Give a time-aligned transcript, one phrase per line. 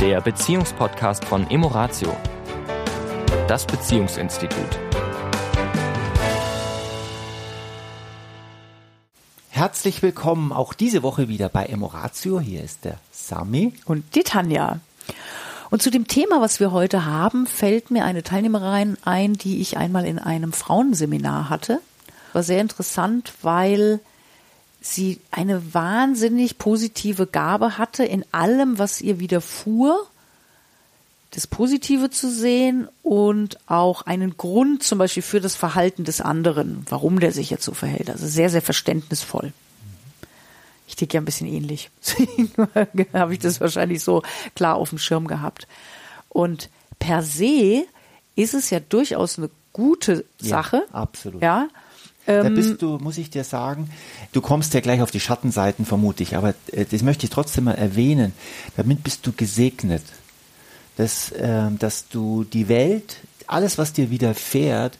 [0.00, 2.16] der Beziehungspodcast von Emoratio,
[3.46, 4.78] das Beziehungsinstitut.
[9.50, 12.40] Herzlich willkommen auch diese Woche wieder bei Emoratio.
[12.40, 14.80] Hier ist der Sami und die Tanja.
[15.68, 19.76] Und zu dem Thema, was wir heute haben, fällt mir eine Teilnehmerin ein, die ich
[19.76, 21.78] einmal in einem Frauenseminar hatte.
[22.32, 24.00] War sehr interessant, weil
[24.80, 30.06] sie eine wahnsinnig positive Gabe hatte, in allem, was ihr widerfuhr,
[31.32, 36.84] das Positive zu sehen und auch einen Grund zum Beispiel für das Verhalten des anderen,
[36.88, 38.10] warum der sich jetzt so verhält.
[38.10, 39.52] Also sehr, sehr verständnisvoll.
[40.88, 41.90] Ich ticke ja ein bisschen ähnlich.
[42.02, 42.50] Deswegen
[43.12, 44.22] habe ich das wahrscheinlich so
[44.56, 45.68] klar auf dem Schirm gehabt.
[46.28, 47.84] Und per se
[48.34, 50.84] ist es ja durchaus eine gute Sache.
[50.88, 51.42] Ja, absolut.
[51.42, 51.68] Ja,
[52.26, 53.90] da ähm, bist du, muss ich dir sagen,
[54.32, 57.64] du kommst ja gleich auf die Schattenseiten, vermute ich, aber äh, das möchte ich trotzdem
[57.64, 58.32] mal erwähnen.
[58.76, 60.04] Damit bist du gesegnet,
[60.96, 64.98] dass, äh, dass du die Welt, alles, was dir widerfährt,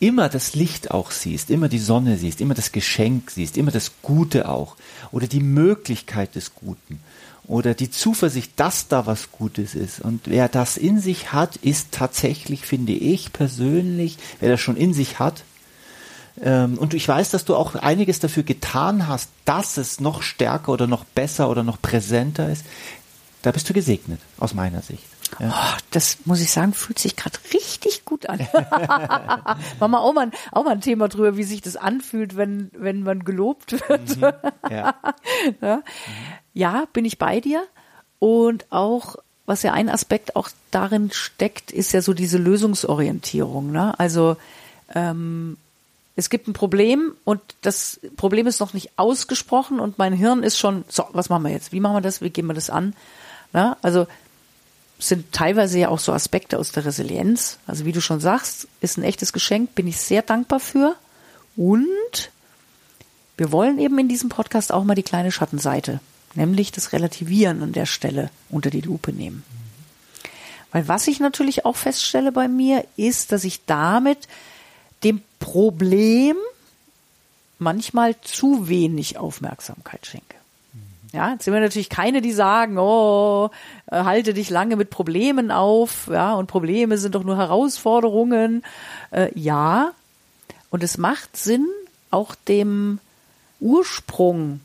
[0.00, 3.92] immer das Licht auch siehst, immer die Sonne siehst, immer das Geschenk siehst, immer das
[4.02, 4.76] Gute auch
[5.12, 7.00] oder die Möglichkeit des Guten
[7.46, 10.00] oder die Zuversicht, dass da was Gutes ist.
[10.00, 14.92] Und wer das in sich hat, ist tatsächlich, finde ich persönlich, wer das schon in
[14.92, 15.51] sich hat, ähm,
[16.36, 20.86] und ich weiß, dass du auch einiges dafür getan hast, dass es noch stärker oder
[20.86, 22.64] noch besser oder noch präsenter ist.
[23.42, 25.04] Da bist du gesegnet, aus meiner Sicht.
[25.40, 25.48] Ja.
[25.50, 28.38] Oh, das muss ich sagen, fühlt sich gerade richtig gut an.
[29.80, 33.02] Machen wir auch mal, auch mal ein Thema drüber, wie sich das anfühlt, wenn, wenn
[33.02, 34.16] man gelobt wird.
[34.16, 34.22] Mhm.
[34.70, 34.94] Ja.
[35.60, 35.76] ja.
[35.76, 35.82] Mhm.
[36.54, 37.64] ja, bin ich bei dir.
[38.18, 39.16] Und auch,
[39.46, 43.72] was ja ein Aspekt auch darin steckt, ist ja so diese Lösungsorientierung.
[43.72, 43.98] Ne?
[43.98, 44.36] Also
[44.94, 45.56] ähm,
[46.14, 50.58] es gibt ein Problem und das Problem ist noch nicht ausgesprochen und mein Hirn ist
[50.58, 51.72] schon, so, was machen wir jetzt?
[51.72, 52.20] Wie machen wir das?
[52.20, 52.94] Wie gehen wir das an?
[53.52, 54.06] Na, also
[54.98, 57.58] sind teilweise ja auch so Aspekte aus der Resilienz.
[57.66, 60.96] Also wie du schon sagst, ist ein echtes Geschenk, bin ich sehr dankbar für.
[61.56, 62.30] Und
[63.36, 66.00] wir wollen eben in diesem Podcast auch mal die kleine Schattenseite,
[66.34, 69.44] nämlich das Relativieren an der Stelle unter die Lupe nehmen.
[70.70, 74.28] Weil was ich natürlich auch feststelle bei mir, ist, dass ich damit
[75.04, 76.36] dem Problem
[77.58, 80.36] manchmal zu wenig Aufmerksamkeit schenke.
[81.12, 83.50] Ja, jetzt sind wir natürlich keine, die sagen, oh,
[83.90, 88.62] äh, halte dich lange mit Problemen auf, ja, und Probleme sind doch nur Herausforderungen.
[89.10, 89.92] Äh, ja,
[90.70, 91.66] und es macht Sinn,
[92.10, 93.00] auch dem
[93.60, 94.60] Ursprung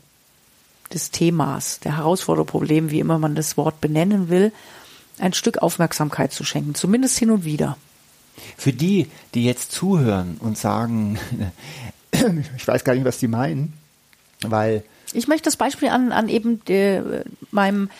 [0.94, 4.52] des Themas, der Herausforderung, Problem, wie immer man das Wort benennen will,
[5.18, 7.76] ein Stück Aufmerksamkeit zu schenken, zumindest hin und wieder.
[8.56, 11.18] Für die, die jetzt zuhören und sagen,
[12.56, 13.72] ich weiß gar nicht, was die meinen,
[14.42, 14.82] weil.
[15.12, 17.90] Ich möchte das Beispiel an, an eben de, meinem,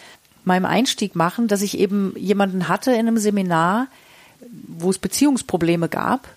[0.45, 3.89] meinem Einstieg machen, dass ich eben jemanden hatte in einem Seminar,
[4.67, 6.29] wo es Beziehungsprobleme gab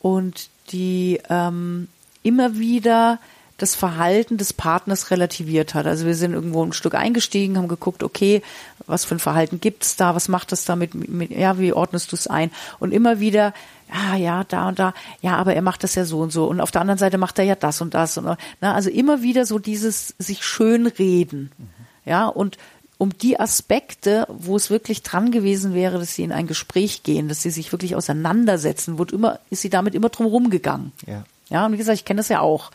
[0.00, 1.88] und die ähm,
[2.22, 3.18] immer wieder
[3.60, 5.86] das Verhalten des Partners relativiert hat.
[5.86, 8.42] Also wir sind irgendwo ein Stück eingestiegen, haben geguckt, okay,
[8.90, 12.16] was für ein Verhalten gibt's da, was macht das damit, mit, ja, wie ordnest du
[12.16, 12.50] es ein?
[12.78, 13.54] Und immer wieder,
[13.92, 16.46] ja, ja, da und da, ja, aber er macht das ja so und so.
[16.46, 18.18] Und auf der anderen Seite macht er ja das und das.
[18.18, 21.50] Und, na, also immer wieder so dieses sich schönreden.
[21.56, 21.68] Mhm.
[22.04, 22.58] Ja, und
[22.98, 27.28] um die Aspekte, wo es wirklich dran gewesen wäre, dass sie in ein Gespräch gehen,
[27.28, 30.92] dass sie sich wirklich auseinandersetzen, wurde immer, ist sie damit immer drum rumgegangen.
[31.06, 31.24] Ja.
[31.48, 32.70] Ja, und wie gesagt, ich kenne das ja auch.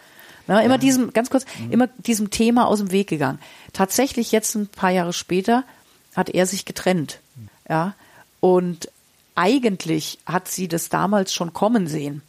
[0.48, 0.80] Na, immer ja.
[0.80, 1.72] diesem, ganz kurz, mhm.
[1.72, 3.40] immer diesem Thema aus dem Weg gegangen.
[3.74, 5.64] Tatsächlich jetzt ein paar Jahre später
[6.16, 7.20] hat er sich getrennt.
[7.70, 7.94] Ja.
[8.40, 8.90] Und
[9.36, 12.22] eigentlich hat sie das damals schon kommen sehen.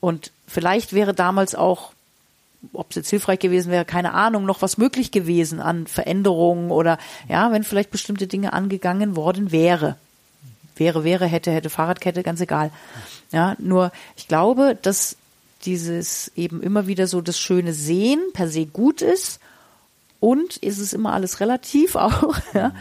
[0.00, 1.92] Und vielleicht wäre damals auch,
[2.72, 6.98] ob es jetzt hilfreich gewesen wäre, keine Ahnung, noch was möglich gewesen an Veränderungen oder
[7.28, 9.96] ja, wenn vielleicht bestimmte Dinge angegangen worden wäre.
[10.76, 12.70] Wäre, wäre, hätte, hätte, Fahrradkette, ganz egal.
[13.32, 15.16] Ja, nur ich glaube, dass
[15.64, 19.40] dieses eben immer wieder so das schöne Sehen per se gut ist
[20.20, 22.38] und ist es immer alles relativ auch.
[22.54, 22.72] Ja.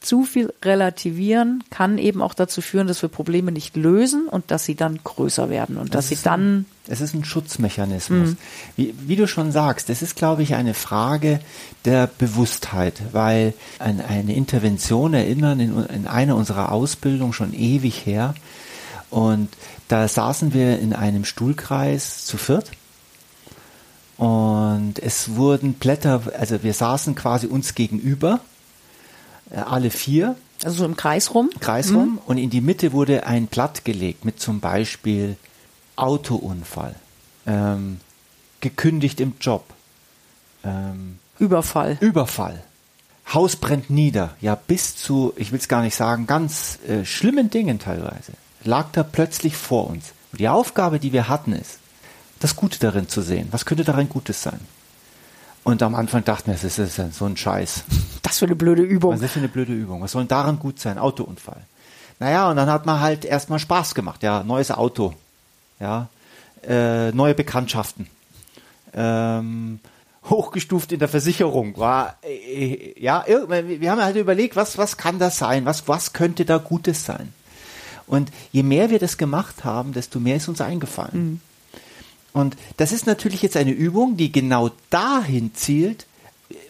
[0.00, 4.66] Zu viel relativieren kann eben auch dazu führen, dass wir Probleme nicht lösen und dass
[4.66, 6.40] sie dann größer werden und das dass sie dann.
[6.58, 8.30] Ein, es ist ein Schutzmechanismus.
[8.30, 8.36] Mhm.
[8.76, 11.40] Wie, wie, du schon sagst, es ist, glaube ich, eine Frage
[11.86, 18.34] der Bewusstheit, weil an eine Intervention erinnern in, in einer unserer Ausbildung schon ewig her.
[19.08, 19.48] Und
[19.88, 22.70] da saßen wir in einem Stuhlkreis zu viert.
[24.16, 28.40] Und es wurden Blätter, also wir saßen quasi uns gegenüber,
[29.50, 30.36] äh, alle vier.
[30.62, 31.50] Also so im Kreis rum?
[31.60, 32.12] Kreis rum.
[32.12, 32.18] Mhm.
[32.26, 35.36] Und in die Mitte wurde ein Blatt gelegt mit zum Beispiel
[35.96, 36.94] Autounfall,
[37.46, 38.00] ähm,
[38.60, 39.64] gekündigt im Job,
[40.64, 41.98] ähm, Überfall.
[42.00, 42.62] Überfall,
[43.32, 47.50] Haus brennt nieder, ja bis zu, ich will es gar nicht sagen, ganz äh, schlimmen
[47.50, 48.32] Dingen teilweise,
[48.64, 50.12] lag da plötzlich vor uns.
[50.32, 51.78] Und die Aufgabe, die wir hatten, ist,
[52.40, 53.48] das Gute darin zu sehen.
[53.50, 54.60] Was könnte darin Gutes sein?
[55.64, 57.84] Und am Anfang dachten wir, das ist so ein Scheiß.
[58.22, 59.14] Das für eine blöde Übung.
[59.14, 60.02] Was ist für eine blöde Übung?
[60.02, 60.98] Was soll denn daran gut sein?
[60.98, 61.62] Autounfall.
[62.18, 64.22] Naja, und dann hat man halt erstmal Spaß gemacht.
[64.22, 65.14] Ja, neues Auto.
[65.80, 66.08] Ja,
[66.66, 68.06] äh, neue Bekanntschaften.
[68.92, 69.80] Ähm,
[70.28, 71.76] hochgestuft in der Versicherung.
[71.76, 75.64] War, äh, ja, wir haben halt überlegt, was, was kann das sein?
[75.64, 77.32] Was, was könnte da Gutes sein?
[78.06, 81.10] Und je mehr wir das gemacht haben, desto mehr ist uns eingefallen.
[81.12, 81.40] Mhm.
[82.34, 86.06] Und das ist natürlich jetzt eine Übung, die genau dahin zielt,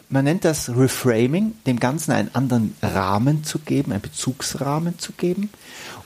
[0.09, 5.49] man nennt das Reframing, dem Ganzen einen anderen Rahmen zu geben, einen Bezugsrahmen zu geben,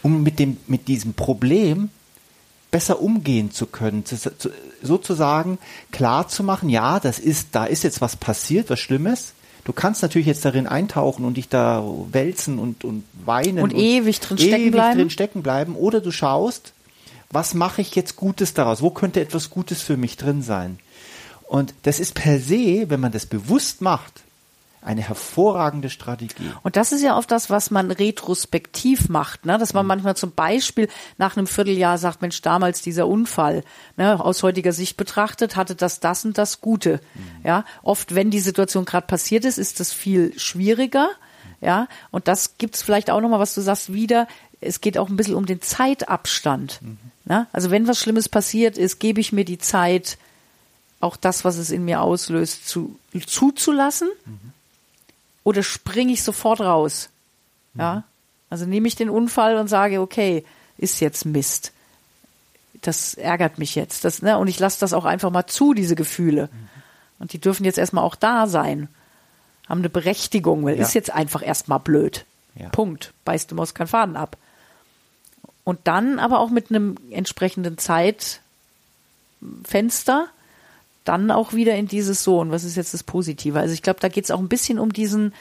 [0.01, 1.89] um mit, dem, mit diesem Problem
[2.71, 4.49] besser umgehen zu können, zu, zu,
[4.81, 5.57] sozusagen
[5.91, 9.33] klar zu machen, ja, das ist, da ist jetzt was passiert, was Schlimmes.
[9.65, 13.59] Du kannst natürlich jetzt darin eintauchen und dich da wälzen und, und weinen.
[13.59, 14.97] Und, und ewig drin stecken ewig bleiben.
[14.97, 15.75] drin stecken bleiben.
[15.75, 16.73] Oder du schaust,
[17.31, 18.81] was mache ich jetzt Gutes daraus?
[18.81, 20.79] Wo könnte etwas Gutes für mich drin sein?
[21.47, 24.23] Und das ist per se, wenn man das bewusst macht,
[24.81, 26.51] eine hervorragende Strategie.
[26.63, 29.57] Und das ist ja oft das, was man retrospektiv macht, ne?
[29.57, 29.89] dass man mhm.
[29.89, 30.87] manchmal zum Beispiel
[31.17, 33.63] nach einem Vierteljahr sagt, Mensch, damals dieser Unfall,
[33.97, 34.23] ne?
[34.23, 37.01] aus heutiger Sicht betrachtet, hatte das das und das Gute.
[37.13, 37.45] Mhm.
[37.45, 41.09] Ja, oft, wenn die Situation gerade passiert ist, ist das viel schwieriger.
[41.61, 44.27] Ja, und das gibt's vielleicht auch nochmal, was du sagst, wieder.
[44.61, 46.81] Es geht auch ein bisschen um den Zeitabstand.
[46.81, 46.97] Mhm.
[47.25, 47.47] Ne?
[47.53, 50.17] Also wenn was Schlimmes passiert ist, gebe ich mir die Zeit,
[50.99, 54.09] auch das, was es in mir auslöst, zu, zuzulassen?
[54.25, 54.51] Mhm.
[55.43, 57.09] Oder springe ich sofort raus?
[57.73, 57.81] Mhm.
[57.81, 58.03] Ja.
[58.49, 60.43] Also nehme ich den Unfall und sage, okay,
[60.77, 61.71] ist jetzt Mist.
[62.81, 64.05] Das ärgert mich jetzt.
[64.05, 64.37] Das, ne?
[64.37, 66.49] Und ich lasse das auch einfach mal zu, diese Gefühle.
[66.51, 66.69] Mhm.
[67.19, 68.87] Und die dürfen jetzt erstmal auch da sein.
[69.67, 70.81] Haben eine Berechtigung, weil ja.
[70.81, 72.25] ist jetzt einfach erstmal blöd.
[72.55, 72.69] Ja.
[72.69, 73.13] Punkt.
[73.25, 74.37] Beißt du Maus keinen Faden ab.
[75.63, 78.39] Und dann aber auch mit einem entsprechenden Zeitfenster
[81.09, 83.59] dann auch wieder in dieses So, und was ist jetzt das Positive?
[83.59, 85.33] Also ich glaube, da geht es auch ein bisschen um diesen,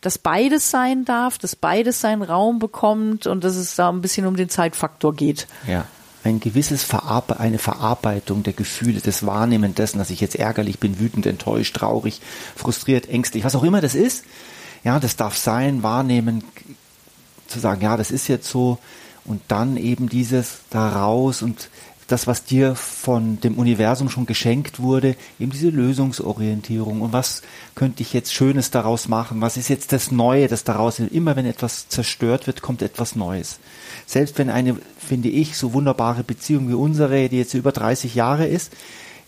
[0.00, 4.26] dass beides sein darf, dass beides seinen Raum bekommt und dass es da ein bisschen
[4.26, 5.48] um den Zeitfaktor geht.
[5.66, 5.86] Ja.
[6.22, 10.98] Ein gewisses Verarbe eine Verarbeitung der Gefühle, das Wahrnehmen dessen, dass ich jetzt ärgerlich bin,
[10.98, 12.20] wütend, enttäuscht, traurig,
[12.54, 14.24] frustriert, ängstlich, was auch immer das ist.
[14.84, 16.44] Ja, das darf sein, wahrnehmen,
[17.46, 18.78] zu sagen, ja, das ist jetzt so,
[19.26, 21.68] und dann eben dieses daraus und
[22.06, 27.42] das, was dir von dem Universum schon geschenkt wurde, eben diese Lösungsorientierung und was
[27.74, 31.46] könnte ich jetzt Schönes daraus machen, was ist jetzt das Neue, das daraus, immer wenn
[31.46, 33.58] etwas zerstört wird, kommt etwas Neues.
[34.06, 38.46] Selbst wenn eine, finde ich, so wunderbare Beziehung wie unsere, die jetzt über 30 Jahre
[38.46, 38.72] ist,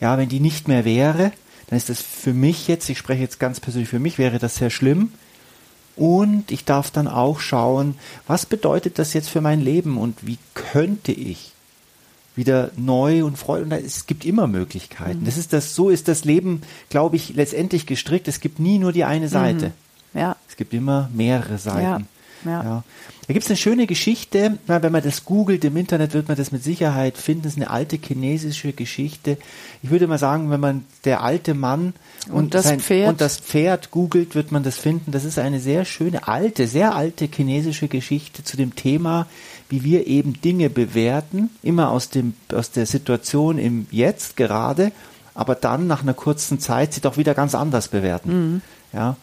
[0.00, 1.32] ja, wenn die nicht mehr wäre,
[1.66, 4.54] dann ist das für mich jetzt, ich spreche jetzt ganz persönlich für mich, wäre das
[4.54, 5.12] sehr schlimm.
[5.98, 7.96] Und ich darf dann auch schauen,
[8.26, 11.52] was bedeutet das jetzt für mein Leben und wie könnte ich
[12.36, 13.64] wieder neu und freudig.
[13.64, 15.20] Und es gibt immer Möglichkeiten.
[15.20, 15.24] Mhm.
[15.24, 18.28] Das ist das, so ist das Leben, glaube ich, letztendlich gestrickt.
[18.28, 19.72] Es gibt nie nur die eine Seite.
[20.12, 20.20] Mhm.
[20.20, 20.36] Ja.
[20.48, 21.82] Es gibt immer mehrere Seiten.
[21.82, 22.00] Ja.
[22.44, 22.62] Ja.
[22.62, 22.84] ja.
[23.26, 26.50] Da gibt es eine schöne Geschichte, wenn man das googelt im Internet, wird man das
[26.50, 27.42] mit Sicherheit finden.
[27.42, 29.36] Das ist eine alte chinesische Geschichte.
[29.82, 31.92] Ich würde mal sagen, wenn man der alte Mann
[32.28, 33.10] und, und das, sein, Pferd.
[33.10, 35.12] und das Pferd googelt, wird man das finden.
[35.12, 39.26] Das ist eine sehr schöne, alte, sehr alte chinesische Geschichte zu dem Thema,
[39.68, 44.92] wie wir eben Dinge bewerten, immer aus, dem, aus der Situation im Jetzt gerade,
[45.34, 48.52] aber dann nach einer kurzen Zeit sie doch wieder ganz anders bewerten.
[48.52, 48.62] Mhm.
[48.92, 49.16] Ja,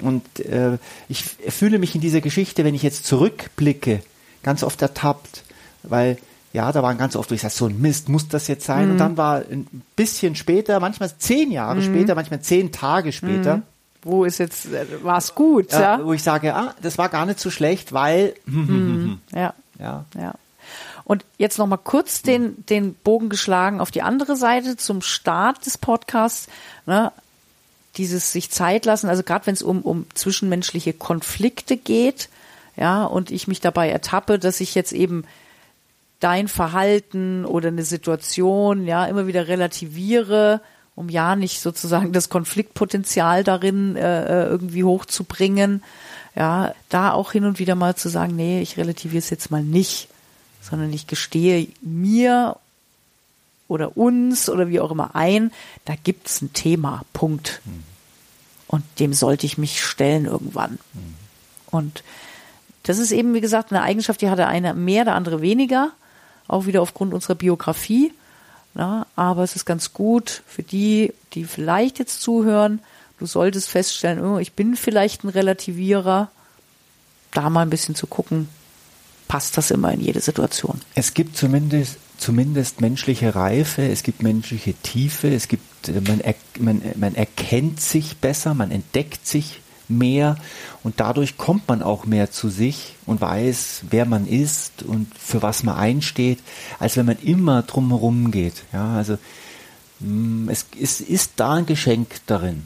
[0.00, 4.02] und äh, ich fühle mich in dieser Geschichte, wenn ich jetzt zurückblicke,
[4.42, 5.44] ganz oft ertappt,
[5.82, 6.18] weil
[6.52, 8.86] ja, da waren ganz oft, wo ich sage, so ein Mist, muss das jetzt sein?
[8.86, 8.92] Mhm.
[8.92, 11.84] Und dann war ein bisschen später, manchmal zehn Jahre mhm.
[11.84, 13.58] später, manchmal zehn Tage später.
[13.58, 13.62] Mhm.
[14.02, 16.04] Wo ist jetzt, äh, war es gut, ja, ja?
[16.04, 18.34] Wo ich sage, ah, das war gar nicht so schlecht, weil.
[18.44, 19.20] Mhm.
[19.32, 19.54] ja.
[19.78, 20.04] Ja.
[20.16, 20.34] ja.
[21.04, 25.66] Und jetzt noch mal kurz den, den Bogen geschlagen auf die andere Seite zum Start
[25.66, 26.48] des Podcasts.
[26.86, 27.12] Ne?
[27.96, 32.28] Dieses sich Zeit lassen, also gerade wenn es um, um zwischenmenschliche Konflikte geht,
[32.76, 35.24] ja, und ich mich dabei ertappe, dass ich jetzt eben
[36.20, 40.62] dein Verhalten oder eine Situation, ja, immer wieder relativiere,
[40.94, 45.82] um ja nicht sozusagen das Konfliktpotenzial darin äh, äh irgendwie hochzubringen
[46.34, 49.62] ja, da auch hin und wieder mal zu sagen, nee, ich relativiere es jetzt mal
[49.62, 50.08] nicht,
[50.60, 52.56] sondern ich gestehe mir
[53.72, 55.50] oder uns oder wie auch immer ein,
[55.84, 57.60] da gibt es ein Thema, Punkt.
[57.64, 57.82] Mhm.
[58.68, 60.78] Und dem sollte ich mich stellen irgendwann.
[60.92, 61.14] Mhm.
[61.70, 62.04] Und
[62.84, 65.90] das ist eben, wie gesagt, eine Eigenschaft, die hatte eine mehr, der andere weniger,
[66.48, 68.12] auch wieder aufgrund unserer Biografie.
[68.74, 72.80] Na, aber es ist ganz gut für die, die vielleicht jetzt zuhören,
[73.18, 76.30] du solltest feststellen, oh, ich bin vielleicht ein Relativierer,
[77.32, 78.48] da mal ein bisschen zu gucken,
[79.28, 80.80] passt das immer in jede Situation.
[80.94, 86.34] Es gibt zumindest zumindest menschliche Reife, es gibt menschliche Tiefe, es gibt äh, man, er,
[86.58, 90.36] man, man erkennt sich besser, man entdeckt sich mehr
[90.84, 95.42] und dadurch kommt man auch mehr zu sich und weiß, wer man ist und für
[95.42, 96.38] was man einsteht,
[96.78, 98.62] als wenn man immer drumherum geht.
[98.72, 99.18] Ja, also
[99.98, 102.62] mm, es, es ist da ein Geschenk darin,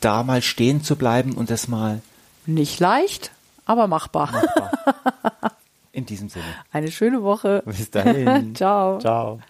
[0.00, 2.02] da mal stehen zu bleiben und das mal
[2.44, 3.30] nicht leicht,
[3.64, 4.32] aber machbar.
[4.32, 5.52] machbar.
[5.92, 6.44] In diesem Sinne.
[6.70, 7.62] Eine schöne Woche.
[7.66, 8.54] Bis dahin.
[8.54, 8.98] Ciao.
[8.98, 9.40] Ciao.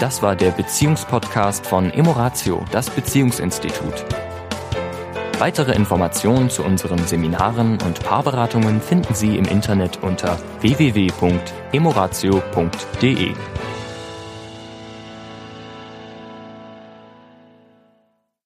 [0.00, 4.06] Das war der Beziehungspodcast von Emoratio, das Beziehungsinstitut.
[5.38, 13.34] Weitere Informationen zu unseren Seminaren und Paarberatungen finden Sie im Internet unter www.emoratio.de.